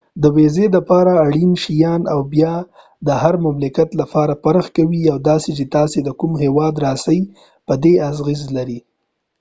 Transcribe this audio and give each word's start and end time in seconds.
د 0.21 0.23
ويزی 0.35 0.65
لپاره 0.77 1.11
اړین 1.25 1.51
شيان 1.63 2.01
او 2.13 2.19
بیه 2.31 2.55
د 3.07 3.09
هر 3.21 3.33
مملکت 3.45 3.89
لپاره 4.01 4.39
فرق 4.43 4.65
کوي 4.77 5.01
او 5.11 5.17
دا 5.27 5.35
چې 5.57 5.65
تاسی 5.75 5.99
د 6.03 6.09
کوم 6.19 6.31
هیواده 6.43 6.79
راڅۍ 6.85 7.19
په 7.67 7.73
دي 7.83 7.93
اغیزه 8.09 8.47
لري 8.57 8.79